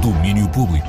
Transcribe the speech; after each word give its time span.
Domínio 0.00 0.48
Público. 0.48 0.88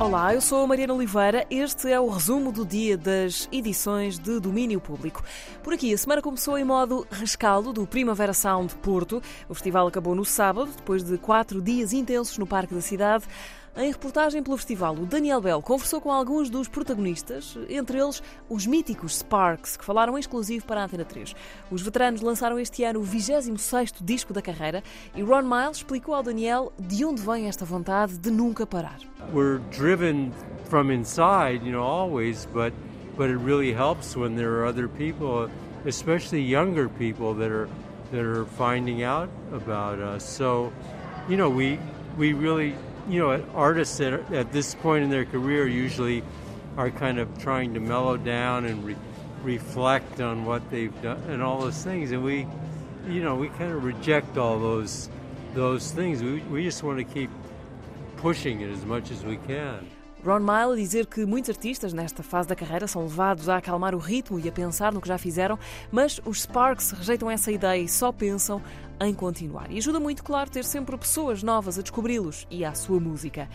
Olá, 0.00 0.32
eu 0.32 0.40
sou 0.40 0.64
a 0.64 0.66
Mariana 0.66 0.94
Oliveira. 0.94 1.46
Este 1.50 1.90
é 1.90 2.00
o 2.00 2.08
resumo 2.08 2.50
do 2.50 2.64
dia 2.64 2.96
das 2.96 3.46
edições 3.52 4.18
de 4.18 4.40
Domínio 4.40 4.80
Público. 4.80 5.22
Por 5.62 5.74
aqui, 5.74 5.92
a 5.92 5.98
semana 5.98 6.22
começou 6.22 6.56
em 6.56 6.64
modo 6.64 7.06
rescaldo 7.10 7.70
do 7.70 7.86
Primavera 7.86 8.32
Sound 8.32 8.74
Porto. 8.76 9.22
O 9.46 9.52
festival 9.52 9.86
acabou 9.86 10.14
no 10.14 10.24
sábado, 10.24 10.70
depois 10.74 11.02
de 11.02 11.18
quatro 11.18 11.60
dias 11.60 11.92
intensos 11.92 12.38
no 12.38 12.46
Parque 12.46 12.74
da 12.74 12.80
Cidade. 12.80 13.24
Em 13.74 13.90
reportagem 13.90 14.42
pelo 14.42 14.58
festival, 14.58 14.94
o 14.94 15.06
Daniel 15.06 15.40
Bell 15.40 15.62
conversou 15.62 15.98
com 15.98 16.12
alguns 16.12 16.50
dos 16.50 16.68
protagonistas, 16.68 17.56
entre 17.70 17.98
eles 17.98 18.22
os 18.46 18.66
míticos 18.66 19.16
Sparks, 19.20 19.78
que 19.78 19.84
falaram 19.84 20.18
exclusivo 20.18 20.66
para 20.66 20.82
a 20.82 20.84
Antena 20.84 21.06
3. 21.06 21.34
Os 21.70 21.80
veteranos 21.80 22.20
lançaram 22.20 22.58
este 22.58 22.84
ano 22.84 23.00
o 23.00 23.02
26º 23.02 24.04
disco 24.04 24.34
da 24.34 24.42
carreira 24.42 24.82
e 25.14 25.22
Ron 25.22 25.44
Miles 25.44 25.78
explicou 25.78 26.14
ao 26.14 26.22
Daniel 26.22 26.70
de 26.78 27.02
onde 27.02 27.22
vem 27.22 27.48
esta 27.48 27.64
vontade 27.64 28.18
de 28.18 28.30
nunca 28.30 28.66
parar. 28.66 28.98
We're 29.32 29.62
driven 29.70 30.32
from 30.68 30.92
inside, 30.92 31.64
you 31.64 31.72
know, 31.72 31.82
always, 31.82 32.46
but 32.52 32.74
but 33.16 33.30
it 33.30 33.38
really 33.38 33.72
helps 33.72 34.14
when 34.14 34.36
there 34.36 34.50
are 34.50 34.68
other 34.68 34.86
people, 34.86 35.48
especially 35.86 36.46
younger 36.46 36.90
people 36.90 37.34
that 37.36 37.50
are 37.50 37.70
that 38.10 38.20
are 38.20 38.44
finding 38.58 39.02
out 39.02 39.30
about 39.50 39.98
us. 39.98 40.24
So, 40.24 40.70
you 41.26 41.38
know, 41.38 41.48
we 41.48 41.78
we 42.18 42.34
really 42.34 42.74
you 43.08 43.20
know, 43.20 43.44
artists 43.54 44.00
at, 44.00 44.32
at 44.32 44.52
this 44.52 44.74
point 44.74 45.04
in 45.04 45.10
their 45.10 45.24
career 45.24 45.66
usually 45.66 46.22
are 46.76 46.90
kind 46.90 47.18
of 47.18 47.38
trying 47.38 47.74
to 47.74 47.80
mellow 47.80 48.16
down 48.16 48.64
and 48.64 48.84
re- 48.84 48.96
reflect 49.42 50.20
on 50.20 50.44
what 50.44 50.70
they've 50.70 51.02
done 51.02 51.22
and 51.28 51.42
all 51.42 51.60
those 51.60 51.82
things. 51.82 52.12
And 52.12 52.22
we, 52.22 52.46
you 53.08 53.22
know, 53.22 53.34
we 53.34 53.48
kind 53.48 53.72
of 53.72 53.84
reject 53.84 54.38
all 54.38 54.58
those 54.58 55.08
those 55.54 55.90
things. 55.90 56.22
We, 56.22 56.40
we 56.40 56.64
just 56.64 56.82
want 56.82 56.98
to 56.98 57.04
keep 57.04 57.30
pushing 58.16 58.60
it 58.62 58.70
as 58.70 58.84
much 58.84 59.10
as 59.10 59.24
we 59.24 59.36
can. 59.36 59.86
Ron 60.24 60.38
Mile 60.38 60.80
dizer 60.80 61.06
que 61.06 61.26
muitos 61.26 61.50
artistas 61.50 61.92
nesta 61.92 62.22
fase 62.22 62.48
da 62.48 62.54
carreira 62.54 62.86
são 62.86 63.02
levados 63.02 63.48
a 63.48 63.56
acalmar 63.56 63.92
o 63.92 63.98
ritmo 63.98 64.38
e 64.38 64.48
a 64.48 64.52
pensar 64.52 64.92
no 64.92 65.00
que 65.00 65.08
já 65.08 65.18
fizeram, 65.18 65.58
mas 65.90 66.20
os 66.24 66.42
Sparks 66.42 66.92
rejeitam 66.92 67.28
essa 67.28 67.50
ideia 67.50 67.82
e 67.82 67.88
só 67.88 68.12
pensam 68.12 68.62
em 69.00 69.12
continuar. 69.12 69.68
E 69.68 69.78
ajuda 69.78 69.98
muito, 69.98 70.22
claro, 70.22 70.48
ter 70.48 70.64
sempre 70.64 70.96
pessoas 70.96 71.42
novas 71.42 71.76
a 71.76 71.82
descobri-los 71.82 72.46
e 72.48 72.64
à 72.64 72.72
sua 72.72 73.00
música. 73.00 73.48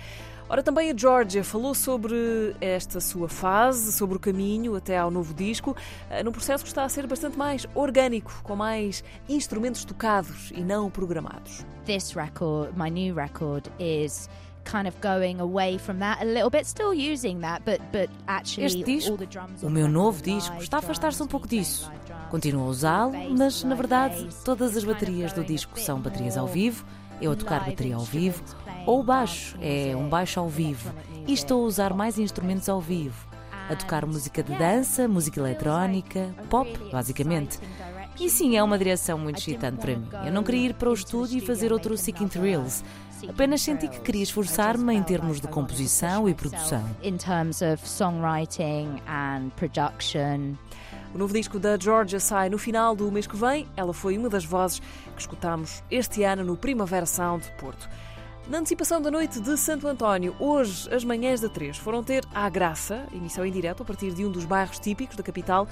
Ora, 0.50 0.62
também 0.62 0.92
a 0.92 0.98
Georgia 0.98 1.44
falou 1.44 1.74
sobre 1.74 2.54
esta 2.60 3.00
sua 3.00 3.30
fase, 3.30 3.94
sobre 3.94 4.18
o 4.18 4.20
caminho 4.20 4.76
até 4.76 4.98
ao 4.98 5.10
novo 5.10 5.34
disco, 5.34 5.76
eh, 6.10 6.22
num 6.24 6.32
processo 6.32 6.64
que 6.64 6.70
está 6.70 6.84
a 6.84 6.90
ser 6.90 7.08
bastante 7.08 7.38
mais 7.38 7.66
orgânico, 7.76 8.32
com 8.44 8.56
mais 8.56 9.04
instrumentos 9.28 9.86
tocados 9.86 10.52
e 10.56 10.62
não 10.62 10.90
programados. 10.90 11.66
This 11.86 12.14
record, 12.14 12.78
my 12.78 12.90
new 12.90 13.14
record, 13.16 13.68
is 13.80 14.30
kind 14.68 14.88
of 14.88 14.98
going 15.02 15.40
away 15.40 15.78
from 15.78 16.00
that 16.00 16.22
a 16.22 16.26
little 16.26 16.50
bit, 16.50 16.66
still 16.66 16.94
using 16.94 17.40
that, 17.40 17.64
but 17.64 17.80
but 17.92 18.10
actually 18.28 18.66
este 18.66 18.84
disco, 18.84 19.18
o 19.64 19.70
meu 19.70 19.88
novo 19.88 20.22
disco, 20.22 20.56
está 20.58 20.78
a 20.78 20.80
afastar-se 20.80 21.24
um 21.24 21.28
pouco 21.28 21.48
disso. 21.48 21.90
Continuo 22.30 22.66
a 22.66 22.68
usá-lo, 22.68 23.14
mas 23.38 23.64
na 23.64 23.74
verdade 23.74 24.28
todas 24.44 24.76
as 24.76 24.84
baterias 24.84 25.32
do 25.32 25.44
disco 25.44 25.80
são 25.80 26.00
baterias 26.00 26.38
ao 26.38 26.46
vivo, 26.46 26.86
eu 27.22 27.32
a 27.32 27.36
tocar 27.36 27.66
bateria 27.66 27.96
ao 27.96 28.04
vivo, 28.04 28.44
ou 28.86 29.02
baixo, 29.02 29.58
é 29.62 29.96
um 29.96 30.10
baixo 30.10 30.40
ao 30.40 30.50
vivo, 30.50 30.92
e 31.26 31.34
estou 31.34 31.64
a 31.64 31.68
usar 31.68 31.94
mais 31.94 32.20
instrumentos 32.20 32.68
ao 32.68 32.82
vivo, 32.82 33.28
a 33.70 33.76
tocar 33.76 34.06
música 34.06 34.44
de 34.44 34.54
dança, 34.56 35.08
música 35.08 35.40
eletrónica, 35.40 36.34
pop, 36.50 36.70
basicamente. 36.92 37.60
E 38.20 38.30
sim, 38.30 38.58
é 38.58 38.64
uma 38.64 38.78
direção 38.78 39.18
muito 39.18 39.38
excitante 39.38 39.78
para 39.78 39.96
mim. 39.96 40.08
Eu 40.26 40.32
não 40.32 40.44
queria 40.44 40.68
ir 40.68 40.74
para 40.74 40.90
o 40.90 40.94
estúdio 40.94 41.38
e 41.38 41.42
fazer 41.42 41.72
outro 41.72 41.96
Seeking 41.96 42.28
Thrills. 42.28 42.84
Apenas 43.28 43.62
senti 43.62 43.88
que 43.88 44.00
queria 44.00 44.24
esforçar-me 44.24 44.94
em 44.94 45.04
termos 45.04 45.40
de 45.40 45.48
composição 45.48 46.28
e 46.28 46.34
produção. 46.34 46.84
In 47.04 47.18
terms 47.18 47.62
of 47.62 47.88
songwriting 47.88 49.02
and 49.08 49.50
production. 49.56 50.56
O 51.14 51.18
novo 51.18 51.34
disco 51.34 51.58
da 51.58 51.78
Georgia 51.80 52.20
sai 52.20 52.50
no 52.50 52.58
final 52.58 52.96
do 52.96 53.12
mês 53.12 53.26
que 53.26 53.36
vem. 53.36 53.68
Ela 53.76 53.94
foi 53.94 54.18
uma 54.18 54.30
das 54.30 54.46
vozes 54.46 54.80
que 54.80 55.22
escutamos 55.22 55.84
este 55.90 56.24
ano 56.24 56.44
no 56.44 56.58
Primavera 56.58 57.06
Sound 57.06 57.46
Porto. 57.60 57.90
Na 58.50 58.60
antecipação 58.60 59.02
da 59.02 59.12
noite 59.12 59.42
de 59.42 59.58
Santo 59.58 59.90
António, 59.90 60.34
hoje 60.40 60.88
as 60.94 61.04
manhãs 61.04 61.42
da 61.42 61.50
3 61.50 61.76
foram 61.76 62.02
ter 62.02 62.24
à 62.34 62.48
Graça, 62.50 63.06
emissão 63.14 63.46
em 63.46 63.52
direto 63.52 63.84
a 63.84 63.86
partir 63.86 64.12
de 64.12 64.26
um 64.26 64.32
dos 64.32 64.46
bairros 64.46 64.80
típicos 64.80 65.18
da 65.18 65.24
capital. 65.24 65.68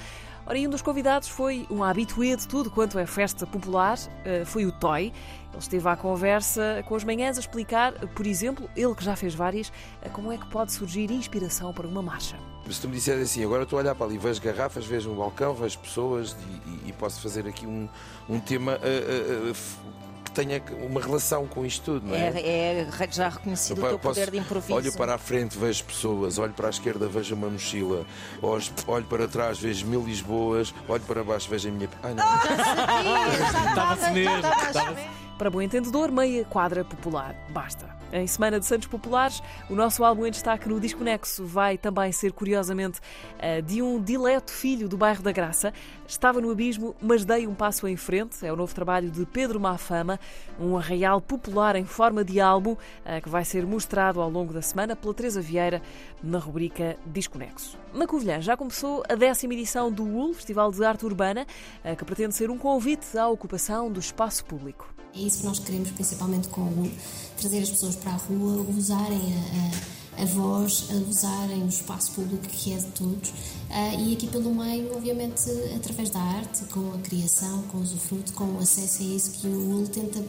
Ora, 0.45 0.57
e 0.57 0.67
um 0.67 0.69
dos 0.69 0.81
convidados 0.81 1.29
foi 1.29 1.65
um 1.71 1.81
habitué 1.81 2.35
de 2.35 2.45
tudo 2.45 2.69
quanto 2.69 2.99
é 2.99 3.05
festa 3.05 3.47
popular, 3.47 3.97
eh, 4.25 4.43
foi 4.43 4.65
o 4.65 4.73
Toy. 4.73 5.03
Ele 5.03 5.13
esteve 5.57 5.87
à 5.87 5.95
conversa 5.95 6.83
com 6.85 6.95
as 6.95 7.05
manhãs 7.05 7.37
a 7.37 7.39
explicar, 7.39 7.93
por 8.09 8.27
exemplo, 8.27 8.69
ele 8.75 8.93
que 8.93 9.05
já 9.05 9.15
fez 9.15 9.33
várias, 9.33 9.71
eh, 10.01 10.09
como 10.09 10.29
é 10.33 10.37
que 10.37 10.45
pode 10.47 10.73
surgir 10.73 11.09
inspiração 11.09 11.73
para 11.73 11.87
uma 11.87 12.01
marcha. 12.01 12.35
Se 12.69 12.81
tu 12.81 12.89
me 12.89 12.95
disseres 12.95 13.23
assim, 13.23 13.41
agora 13.45 13.63
estou 13.63 13.79
a 13.79 13.83
olhar 13.83 13.95
para 13.95 14.05
ali, 14.05 14.17
vejo 14.17 14.41
garrafas, 14.41 14.85
vejo 14.85 15.09
um 15.09 15.15
balcão, 15.15 15.53
vejo 15.53 15.79
pessoas 15.79 16.35
e, 16.67 16.69
e, 16.69 16.89
e 16.89 16.93
posso 16.93 17.21
fazer 17.21 17.47
aqui 17.47 17.65
um, 17.65 17.87
um 18.27 18.37
tema 18.37 18.73
uh, 18.73 19.51
uh, 19.51 20.04
tenha 20.35 20.61
uma 20.83 21.01
relação 21.01 21.47
com 21.47 21.65
isto 21.65 21.93
tudo, 21.93 22.07
não 22.07 22.15
é? 22.15 22.27
É, 22.35 22.81
é 22.81 23.07
já 23.09 23.29
reconhecido 23.29 23.79
eu, 23.79 23.85
o 23.85 23.89
teu 23.89 23.99
posso, 23.99 24.19
poder 24.19 24.31
de 24.31 24.37
improviso. 24.37 24.73
Olho 24.73 24.93
para 24.93 25.15
a 25.15 25.17
frente, 25.17 25.57
vejo 25.57 25.83
pessoas, 25.85 26.37
olho 26.37 26.53
para 26.53 26.67
a 26.67 26.69
esquerda, 26.69 27.07
vejo 27.07 27.33
uma 27.33 27.49
mochila, 27.49 28.05
olho 28.41 29.05
para 29.05 29.27
trás, 29.27 29.57
vejo 29.57 29.87
mil 29.87 30.03
Lisboas, 30.03 30.73
olho 30.87 31.03
para 31.03 31.23
baixo, 31.23 31.49
vejo 31.49 31.69
a 31.69 31.71
minha. 31.71 31.89
Ai, 32.03 32.13
não. 32.13 33.69
Estava-se 33.69 34.11
mesmo. 34.11 34.35
Para 35.37 35.49
bom 35.49 35.61
entendedor, 35.61 36.11
meia 36.11 36.43
quadra 36.45 36.83
popular. 36.83 37.35
Basta. 37.49 37.95
Em 38.15 38.27
Semana 38.27 38.61
de 38.61 38.65
Santos 38.65 38.87
Populares, 38.87 39.43
o 39.69 39.75
nosso 39.75 40.01
álbum 40.01 40.25
em 40.25 40.31
destaque 40.31 40.69
no 40.69 40.79
Disco 40.79 41.03
Nexo 41.03 41.43
vai 41.43 41.77
também 41.77 42.13
ser, 42.13 42.31
curiosamente, 42.31 43.01
eh, 43.37 43.61
de 43.61 43.81
um 43.81 44.01
dileto 44.01 44.53
filho 44.53 44.87
do 44.87 44.95
bairro 44.95 45.21
da 45.21 45.33
Graça. 45.33 45.73
Estava 46.07 46.39
no 46.39 46.49
abismo, 46.49 46.95
mas 47.01 47.25
dei 47.25 47.45
um 47.45 47.53
passo 47.53 47.85
em 47.89 47.97
frente. 47.97 48.45
É 48.45 48.53
o 48.53 48.55
novo 48.55 48.73
trabalho 48.73 49.11
de 49.11 49.25
Pedro 49.25 49.59
Mafama, 49.59 50.17
um 50.57 50.77
arraial 50.77 51.19
popular 51.19 51.75
em 51.75 51.83
forma 51.83 52.23
de 52.23 52.39
álbum 52.39 52.77
eh, 53.03 53.19
que 53.19 53.27
vai 53.27 53.43
ser 53.43 53.65
mostrado 53.65 54.21
ao 54.21 54.29
longo 54.29 54.53
da 54.53 54.61
semana 54.61 54.95
pela 54.95 55.13
Teresa 55.13 55.41
Vieira 55.41 55.81
na 56.23 56.37
rubrica 56.37 56.95
Disco 57.05 57.37
Nexo. 57.37 57.77
Na 57.93 58.07
Covilhã 58.07 58.39
já 58.39 58.55
começou 58.55 59.03
a 59.09 59.15
décima 59.15 59.55
edição 59.55 59.91
do 59.91 60.05
UL, 60.05 60.33
Festival 60.33 60.71
de 60.71 60.85
Arte 60.85 61.05
Urbana, 61.05 61.45
eh, 61.83 61.97
que 61.97 62.05
pretende 62.05 62.33
ser 62.33 62.49
um 62.49 62.57
convite 62.57 63.17
à 63.17 63.27
ocupação 63.27 63.91
do 63.91 63.99
espaço 63.99 64.45
público. 64.45 64.94
É 65.15 65.19
isso 65.19 65.39
que 65.39 65.45
nós 65.45 65.59
queremos, 65.59 65.91
principalmente 65.91 66.49
com 66.49 66.61
o 66.61 66.91
trazer 67.37 67.59
as 67.59 67.69
pessoas 67.69 67.95
para 67.95 68.11
a 68.11 68.15
rua, 68.15 68.65
usarem 68.77 69.17
a, 69.17 70.19
a, 70.19 70.23
a 70.23 70.25
voz, 70.25 70.89
usarem 71.09 71.63
o 71.63 71.69
espaço 71.69 72.11
público 72.11 72.45
que 72.47 72.73
é 72.73 72.77
de 72.77 72.87
todos. 72.87 73.29
Uh, 73.29 73.99
e 74.07 74.13
aqui 74.13 74.27
pelo 74.27 74.53
meio, 74.53 74.93
obviamente, 74.93 75.49
através 75.73 76.09
da 76.09 76.19
arte, 76.19 76.65
com 76.65 76.93
a 76.93 76.97
criação, 76.97 77.61
com 77.63 77.77
o 77.77 77.81
usufruto, 77.81 78.33
com 78.33 78.43
o 78.55 78.59
acesso 78.59 79.03
a 79.03 79.05
isso 79.05 79.31
que 79.31 79.47
o 79.47 79.77
UL 79.77 79.87
tenta 79.87 80.21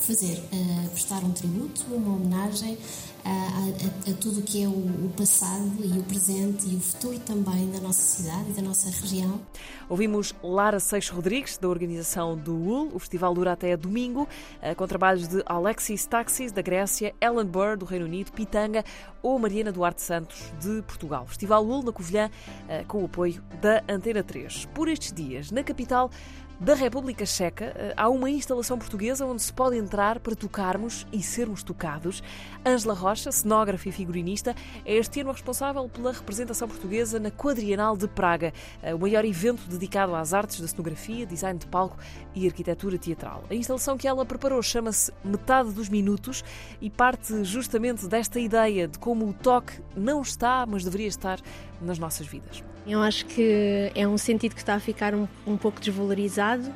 fazer, 0.00 0.38
uh, 0.52 0.88
prestar 0.90 1.22
um 1.24 1.32
tributo, 1.32 1.84
uma 1.92 2.16
homenagem 2.16 2.78
a, 3.24 3.30
a, 3.30 4.10
a 4.10 4.14
tudo 4.14 4.40
o 4.40 4.42
que 4.42 4.62
é 4.62 4.66
o, 4.66 4.70
o, 4.70 5.12
passado 5.16 5.70
e 5.84 5.98
o 5.98 6.02
presente 6.04 6.68
e 6.68 6.76
o 6.76 6.80
futuro 6.80 7.18
também 7.20 7.70
da 7.70 7.80
nossa 7.80 8.00
cidade 8.00 8.50
e 8.50 8.52
da 8.52 8.62
nossa 8.62 8.88
região. 8.90 9.40
Ouvimos 9.88 10.34
Lara 10.42 10.80
Seixas 10.80 11.14
Rodrigues, 11.14 11.58
da 11.58 11.68
organização 11.68 12.36
do 12.36 12.54
UL. 12.54 12.90
O 12.94 12.98
festival 12.98 13.34
dura 13.34 13.52
até 13.52 13.76
domingo, 13.76 14.28
eh, 14.62 14.74
com 14.74 14.86
trabalhos 14.86 15.28
de 15.28 15.42
Alexis 15.46 16.06
Taxis, 16.06 16.52
da 16.52 16.62
Grécia, 16.62 17.14
Ellen 17.20 17.46
Burr, 17.46 17.76
do 17.76 17.84
Reino 17.84 18.06
Unido, 18.06 18.32
Pitanga 18.32 18.84
ou 19.22 19.38
Mariana 19.38 19.72
Duarte 19.72 20.02
Santos, 20.02 20.52
de 20.60 20.82
Portugal. 20.82 21.26
Festival 21.26 21.64
UL 21.66 21.82
na 21.82 21.92
Covilhã, 21.92 22.30
eh, 22.68 22.84
com 22.84 23.02
o 23.02 23.06
apoio 23.06 23.42
da 23.60 23.82
Antena 23.88 24.22
3. 24.22 24.66
Por 24.66 24.88
estes 24.88 25.12
dias, 25.12 25.50
na 25.50 25.62
capital, 25.62 26.10
da 26.60 26.74
República 26.74 27.24
Checa, 27.24 27.72
eh, 27.74 27.94
há 27.96 28.06
uma 28.10 28.28
instalação 28.28 28.78
portuguesa 28.78 29.24
onde 29.24 29.40
se 29.40 29.50
pode 29.50 29.78
entrar 29.78 30.20
para 30.20 30.36
tocarmos 30.36 31.06
e 31.10 31.22
sermos 31.22 31.62
tocados. 31.62 32.22
Ângela 32.66 32.92
Rocha, 32.92 33.32
cenógrafa 33.32 33.88
e 33.88 33.92
figurinista, 33.92 34.54
é 34.84 34.94
este 34.94 35.22
ano 35.22 35.32
responsável 35.32 35.88
pela 35.88 36.12
representação 36.12 36.68
portuguesa 36.68 37.18
na 37.18 37.30
Quadrienal 37.30 37.96
de 37.96 38.06
Praga, 38.06 38.52
eh, 38.82 38.94
o 38.94 38.98
maior 38.98 39.24
evento 39.24 39.66
dedicado 39.70 40.14
às 40.14 40.34
artes 40.34 40.60
da 40.60 40.68
cenografia, 40.68 41.24
design 41.24 41.58
de 41.58 41.66
palco 41.66 41.96
e 42.34 42.46
arquitetura 42.46 42.98
teatral. 42.98 43.42
A 43.48 43.54
instalação 43.54 43.96
que 43.96 44.06
ela 44.06 44.26
preparou 44.26 44.62
chama-se 44.62 45.10
Metade 45.24 45.72
dos 45.72 45.88
Minutos 45.88 46.44
e 46.78 46.90
parte 46.90 47.42
justamente 47.42 48.06
desta 48.06 48.38
ideia 48.38 48.86
de 48.86 48.98
como 48.98 49.26
o 49.26 49.32
toque 49.32 49.80
não 49.96 50.20
está, 50.20 50.66
mas 50.66 50.84
deveria 50.84 51.08
estar 51.08 51.40
nas 51.80 51.98
nossas 51.98 52.26
vidas. 52.26 52.62
Eu 52.86 53.00
acho 53.02 53.26
que 53.26 53.90
é 53.94 54.08
um 54.08 54.18
sentido 54.18 54.54
que 54.54 54.60
está 54.60 54.74
a 54.74 54.80
ficar 54.80 55.14
um, 55.14 55.28
um 55.46 55.56
pouco 55.56 55.80
desvalorizado, 55.80 56.72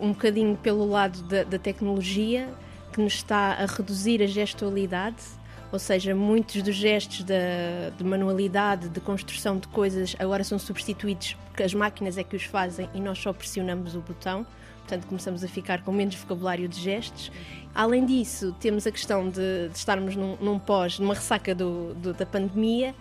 um 0.00 0.08
bocadinho 0.08 0.56
pelo 0.56 0.88
lado 0.88 1.22
da, 1.22 1.44
da 1.44 1.58
tecnologia, 1.58 2.48
que 2.92 3.00
nos 3.00 3.14
está 3.14 3.54
a 3.54 3.66
reduzir 3.66 4.22
a 4.22 4.26
gestualidade, 4.26 5.22
ou 5.70 5.78
seja, 5.78 6.14
muitos 6.14 6.60
dos 6.62 6.74
gestos 6.74 7.22
de, 7.22 7.34
de, 7.96 8.04
manualidade, 8.04 8.88
de 8.90 9.00
construção 9.00 9.58
de 9.58 9.66
coisas, 9.68 10.14
agora 10.18 10.44
são 10.44 10.58
substituídos 10.58 11.36
porque 11.48 11.62
as 11.62 11.72
máquinas 11.72 12.18
é 12.18 12.24
que 12.24 12.36
os 12.36 12.44
fazem 12.44 12.88
e 12.94 13.00
nós 13.00 13.18
só 13.18 13.32
pressionamos 13.32 13.94
o 13.94 14.00
botão. 14.00 14.46
Portanto, 14.78 15.06
começamos 15.06 15.44
a 15.44 15.48
ficar 15.48 15.82
com 15.82 15.92
menos 15.92 16.14
vocabulário 16.16 16.68
de 16.68 16.80
gestos 16.80 17.30
Além 17.74 18.04
disso, 18.04 18.54
temos 18.60 18.86
a 18.86 18.92
questão 18.92 19.28
de, 19.28 19.68
de 19.68 19.76
estarmos 19.76 20.14
num, 20.14 20.36
num, 20.36 20.58
pós, 20.58 20.98
numa 20.98 21.14
ressaca 21.14 21.54
do, 21.54 21.94
do, 21.94 22.12
da 22.12 22.26
pandemia, 22.26 22.94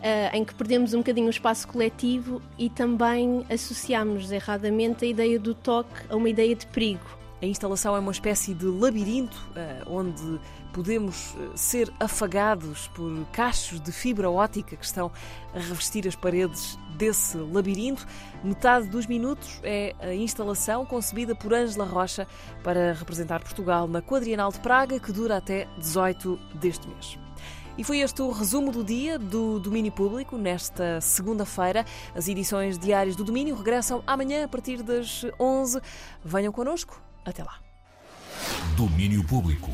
uh, 0.00 0.36
em 0.36 0.44
que 0.44 0.54
perdemos 0.54 0.94
um 0.94 0.98
bocadinho 0.98 1.26
o 1.26 1.30
espaço 1.30 1.68
coletivo 1.68 2.40
e 2.58 2.70
também 2.70 3.44
associamos 3.50 4.32
erradamente 4.32 5.04
a 5.04 5.08
ideia 5.08 5.38
do 5.38 5.54
toque 5.54 6.06
a 6.08 6.16
uma 6.16 6.28
ideia 6.28 6.54
de 6.54 6.66
perigo. 6.66 7.23
A 7.44 7.46
instalação 7.46 7.94
é 7.94 7.98
uma 7.98 8.10
espécie 8.10 8.54
de 8.54 8.64
labirinto 8.64 9.36
uh, 9.50 9.94
onde 9.94 10.40
podemos 10.72 11.34
uh, 11.34 11.52
ser 11.54 11.92
afagados 12.00 12.88
por 12.94 13.26
cachos 13.32 13.78
de 13.82 13.92
fibra 13.92 14.30
ótica 14.30 14.74
que 14.74 14.84
estão 14.84 15.12
a 15.54 15.58
revestir 15.58 16.08
as 16.08 16.16
paredes 16.16 16.78
desse 16.96 17.36
labirinto. 17.36 18.06
Metade 18.42 18.88
dos 18.88 19.06
minutos 19.06 19.60
é 19.62 19.94
a 20.00 20.14
instalação 20.14 20.86
concebida 20.86 21.34
por 21.34 21.52
Ângela 21.52 21.84
Rocha 21.84 22.26
para 22.62 22.94
representar 22.94 23.42
Portugal 23.42 23.86
na 23.86 24.00
Quadrienal 24.00 24.50
de 24.50 24.60
Praga, 24.60 24.98
que 24.98 25.12
dura 25.12 25.36
até 25.36 25.68
18 25.76 26.40
deste 26.54 26.88
mês. 26.88 27.18
E 27.76 27.84
foi 27.84 27.98
este 27.98 28.22
o 28.22 28.30
resumo 28.30 28.72
do 28.72 28.82
dia 28.82 29.18
do 29.18 29.60
Domínio 29.60 29.92
Público 29.92 30.38
nesta 30.38 30.98
segunda-feira. 31.02 31.84
As 32.14 32.26
edições 32.26 32.78
diárias 32.78 33.16
do 33.16 33.22
Domínio 33.22 33.54
regressam 33.54 34.02
amanhã 34.06 34.46
a 34.46 34.48
partir 34.48 34.82
das 34.82 35.26
11. 35.38 35.78
Venham 36.24 36.50
connosco. 36.50 37.04
Até 37.24 37.42
lá. 37.42 37.58
Domínio 38.76 39.24
Público. 39.24 39.70